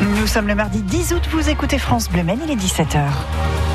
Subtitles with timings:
[0.00, 3.67] Nous sommes le mardi 10 août, vous écoutez France Bleu il est 17h.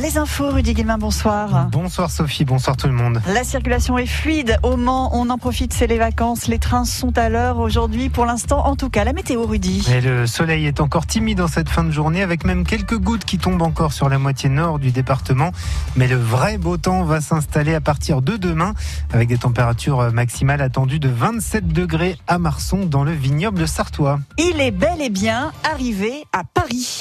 [0.00, 1.68] Les infos, Rudy Guillemin, bonsoir.
[1.70, 3.22] Bonsoir Sophie, bonsoir tout le monde.
[3.32, 4.58] La circulation est fluide.
[4.62, 6.48] Au Mans, on en profite, c'est les vacances.
[6.48, 8.66] Les trains sont à l'heure aujourd'hui, pour l'instant.
[8.66, 9.86] En tout cas, la météo, Rudy.
[9.90, 13.24] Et le soleil est encore timide en cette fin de journée, avec même quelques gouttes
[13.24, 15.52] qui tombent encore sur la moitié nord du département.
[15.96, 18.74] Mais le vrai beau temps va s'installer à partir de demain,
[19.12, 24.18] avec des températures maximales attendues de 27 degrés à Marson, dans le vignoble sartois.
[24.38, 27.00] Il est bel et bien arrivé à Paris.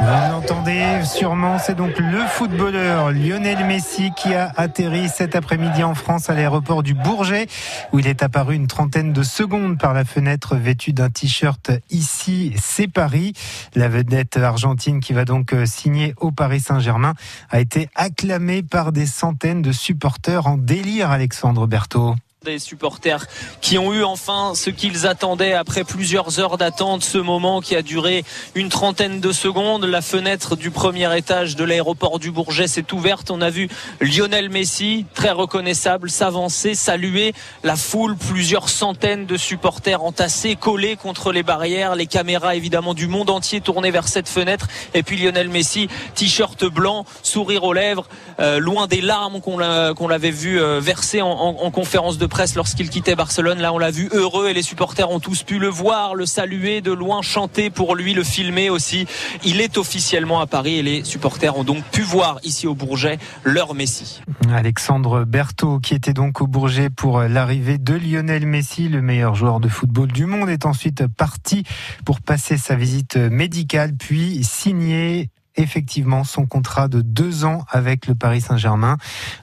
[0.00, 5.94] Vous l'entendez sûrement, c'est donc le footballeur Lionel Messi qui a atterri cet après-midi en
[5.94, 7.46] France à l'aéroport du Bourget,
[7.92, 12.54] où il est apparu une trentaine de secondes par la fenêtre vêtu d'un t-shirt ici,
[12.60, 13.34] c'est Paris.
[13.74, 17.14] La vedette argentine qui va donc signer au Paris Saint-Germain
[17.50, 23.26] a été acclamée par des centaines de supporters en délire, Alexandre Berthaud des supporters
[23.60, 27.82] qui ont eu enfin ce qu'ils attendaient après plusieurs heures d'attente, ce moment qui a
[27.82, 29.84] duré une trentaine de secondes.
[29.84, 33.30] La fenêtre du premier étage de l'aéroport du Bourget s'est ouverte.
[33.30, 33.68] On a vu
[34.00, 38.16] Lionel Messi, très reconnaissable, s'avancer, saluer la foule.
[38.16, 41.94] Plusieurs centaines de supporters entassés, collés contre les barrières.
[41.94, 44.66] Les caméras évidemment du monde entier tournées vers cette fenêtre.
[44.94, 48.08] Et puis Lionel Messi, t-shirt blanc, sourire aux lèvres,
[48.40, 52.88] euh, loin des larmes qu'on l'avait vu euh, verser en, en conférence de presse lorsqu'il
[52.88, 53.58] quittait Barcelone.
[53.58, 56.80] Là, on l'a vu heureux et les supporters ont tous pu le voir, le saluer
[56.80, 59.06] de loin, chanter pour lui, le filmer aussi.
[59.44, 63.18] Il est officiellement à Paris et les supporters ont donc pu voir ici au Bourget
[63.44, 64.22] leur Messi.
[64.50, 69.60] Alexandre Berthaud, qui était donc au Bourget pour l'arrivée de Lionel Messi, le meilleur joueur
[69.60, 71.64] de football du monde, est ensuite parti
[72.06, 78.14] pour passer sa visite médicale, puis signer effectivement son contrat de deux ans avec le
[78.14, 78.96] Paris Saint-Germain.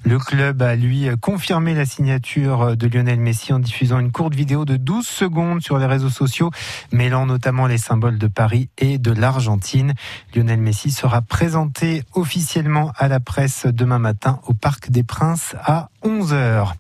[0.04, 4.66] Le club a lui confirmé la signature de Lionel Messi en diffusant une courte vidéo
[4.66, 6.52] de 12 secondes sur les réseaux sociaux,
[6.92, 9.94] mêlant notamment les symboles de Paris et de l'Argentine.
[10.36, 15.90] Lionel Messi sera présenté officiellement à la presse demain matin au Parc des Princes à
[16.04, 16.74] 11h.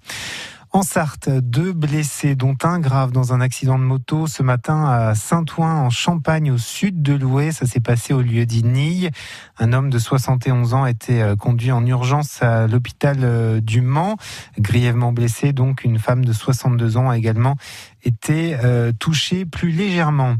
[0.73, 5.15] En Sarthe, deux blessés, dont un grave dans un accident de moto ce matin à
[5.15, 7.59] Saint-Ouen, en Champagne, au sud de l'Ouest.
[7.59, 9.11] Ça s'est passé au lieu dit Nille.
[9.59, 13.79] Un homme de 71 ans a été euh, conduit en urgence à l'hôpital euh, du
[13.81, 14.17] Mans,
[14.59, 15.53] grièvement blessé.
[15.53, 17.55] Donc, une femme de 62 ans a également
[18.03, 20.35] été euh, touchée plus légèrement.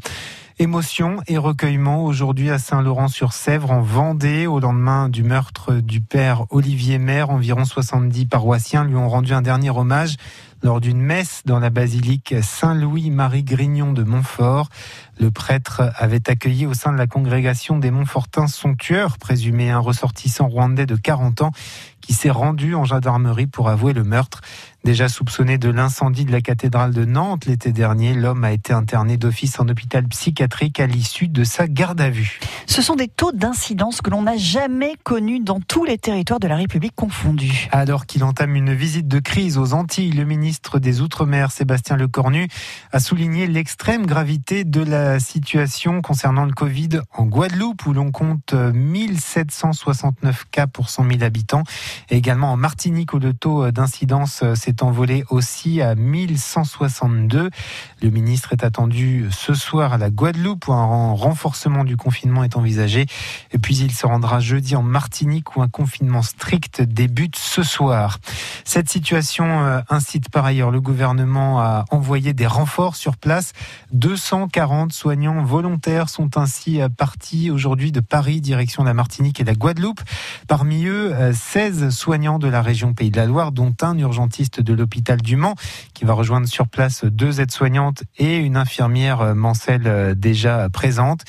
[0.60, 6.98] Émotion et recueillement aujourd'hui à Saint-Laurent-sur-Sèvre en Vendée au lendemain du meurtre du père Olivier
[6.98, 7.30] Maire.
[7.30, 10.16] Environ 70 paroissiens lui ont rendu un dernier hommage
[10.64, 14.70] lors d'une messe dans la basilique Saint-Louis-Marie Grignon de Montfort.
[15.20, 19.78] Le prêtre avait accueilli au sein de la congrégation des Montfortins son tueur, présumé un
[19.78, 21.52] ressortissant rwandais de 40 ans,
[22.02, 24.42] qui s'est rendu en gendarmerie pour avouer le meurtre.
[24.88, 29.18] Déjà soupçonné de l'incendie de la cathédrale de Nantes l'été dernier, l'homme a été interné
[29.18, 32.40] d'office en hôpital psychiatrique à l'issue de sa garde à vue.
[32.68, 36.48] Ce sont des taux d'incidence que l'on n'a jamais connus dans tous les territoires de
[36.48, 37.68] la République confondus.
[37.74, 42.48] Alors qu'il entame une visite de crise aux Antilles, le ministre des Outre-mer, Sébastien Lecornu,
[42.94, 48.54] a souligné l'extrême gravité de la situation concernant le Covid en Guadeloupe, où l'on compte
[48.54, 51.64] 1769 cas pour 100 000 habitants,
[52.10, 57.50] et également en Martinique, où le taux d'incidence s'est envolé aussi à 1162.
[58.02, 62.56] Le ministre est attendu ce soir à la Guadeloupe où un renforcement du confinement est
[62.56, 63.06] envisagé.
[63.52, 68.20] Et puis il se rendra jeudi en Martinique où un confinement strict débute ce soir.
[68.64, 73.54] Cette situation euh, incite par ailleurs le gouvernement à envoyer des renforts sur place.
[73.94, 79.54] 240 soignants volontaires sont ainsi euh, partis aujourd'hui de Paris direction la Martinique et la
[79.54, 80.02] Guadeloupe.
[80.48, 84.57] Parmi eux, 16 euh, soignants de la région Pays de la Loire, dont un urgentiste
[84.60, 85.56] de l'hôpital du Mans,
[85.94, 91.22] qui va rejoindre sur place deux aides-soignantes et une infirmière euh, mancelle euh, déjà présente.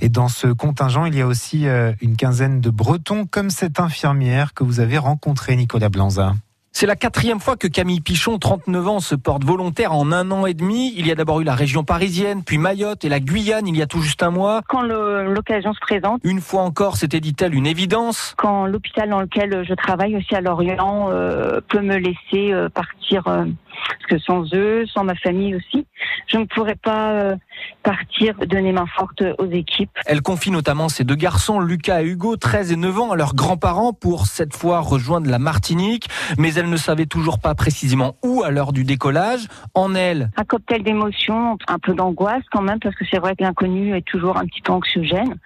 [0.00, 3.80] Et dans ce contingent, il y a aussi euh, une quinzaine de Bretons, comme cette
[3.80, 6.34] infirmière que vous avez rencontrée, Nicolas Blanza.
[6.80, 10.46] C'est la quatrième fois que Camille Pichon, 39 ans, se porte volontaire en un an
[10.46, 10.94] et demi.
[10.96, 13.82] Il y a d'abord eu la région parisienne, puis Mayotte et la Guyane il y
[13.82, 14.62] a tout juste un mois.
[14.66, 16.22] Quand l'occasion se présente.
[16.24, 18.32] Une fois encore, c'était, dit-elle, une évidence.
[18.38, 23.28] Quand l'hôpital dans lequel je travaille aussi à Lorient euh, peut me laisser euh, partir,
[23.28, 25.86] euh, parce que sans eux, sans ma famille aussi,
[26.28, 27.34] je ne pourrais pas
[27.82, 29.90] partir, donner main forte aux équipes.
[30.06, 33.34] Elle confie notamment ses deux garçons, Lucas et Hugo, 13 et 9 ans, à leurs
[33.34, 36.08] grands-parents pour cette fois rejoindre la Martinique.
[36.38, 39.46] Mais elle ne savait toujours pas précisément où à l'heure du décollage.
[39.74, 40.30] En elle.
[40.36, 44.06] Un cocktail d'émotions, un peu d'angoisse quand même, parce que c'est vrai que l'inconnu est
[44.06, 45.36] toujours un petit peu anxiogène.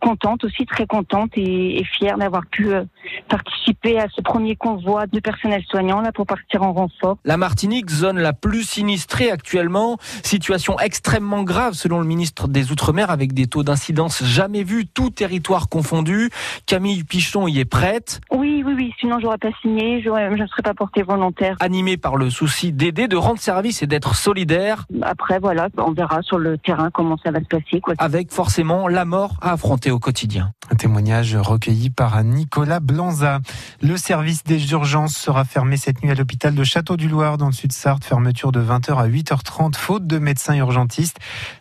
[0.00, 2.84] Contente aussi, très contente et, et fière d'avoir pu euh,
[3.28, 7.18] participer à ce premier convoi de personnel soignant là pour partir en renfort.
[7.24, 9.98] La Martinique, zone la plus sinistrée actuellement.
[10.22, 15.10] Situation extrêmement grave selon le ministre des Outre-mer avec des taux d'incidence jamais vus, tout
[15.10, 16.30] territoire confondu.
[16.66, 18.20] Camille Pichon y est prête.
[18.32, 18.92] Oui, oui, oui.
[19.00, 20.02] Sinon, j'aurais pas signé.
[20.02, 21.56] Je ne serais pas portée volontaire.
[21.60, 24.86] Animée par le souci d'aider, de rendre service et d'être solidaire.
[25.02, 27.80] Après, voilà, on verra sur le terrain comment ça va se passer.
[27.80, 27.94] Quoi.
[27.98, 30.52] Avec forcément la mort à affronter au quotidien.
[30.70, 33.40] Un témoignage recueilli par Nicolas Blanza.
[33.82, 38.02] Le service des urgences sera fermé cette nuit à l'hôpital de Château-du-Loir dans le sud-Sarthe.
[38.02, 41.18] Fermeture de 20h à 8h30, faute de médecins urgentistes.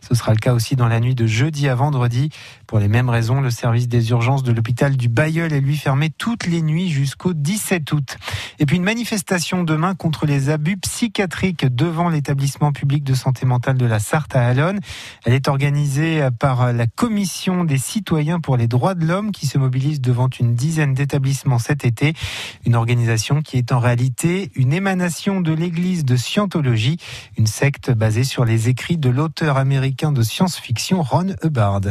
[0.07, 2.29] Ce sera le cas aussi dans la nuit de jeudi à vendredi.
[2.65, 6.09] Pour les mêmes raisons, le service des urgences de l'hôpital du Bayeul est lui fermé
[6.09, 8.17] toutes les nuits jusqu'au 17 août.
[8.59, 13.77] Et puis une manifestation demain contre les abus psychiatriques devant l'établissement public de santé mentale
[13.77, 14.79] de la Sarthe à Alonne.
[15.25, 20.01] Elle est organisée par la Commission des citoyens pour les de l'homme qui se mobilise
[20.01, 22.13] devant une dizaine d'établissements cet été.
[22.66, 26.98] Une organisation qui est en réalité une émanation de l'église de Scientologie,
[27.38, 31.81] une secte basée sur les écrits de l'auteur américain de science-fiction Ron Hubbard.